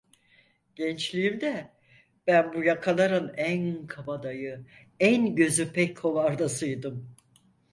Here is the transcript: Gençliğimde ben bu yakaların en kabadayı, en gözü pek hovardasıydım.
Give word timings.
Gençliğimde 0.75 1.69
ben 2.27 2.53
bu 2.53 2.63
yakaların 2.63 3.33
en 3.37 3.87
kabadayı, 3.87 4.65
en 4.99 5.35
gözü 5.35 5.71
pek 5.73 5.99
hovardasıydım. 6.03 7.15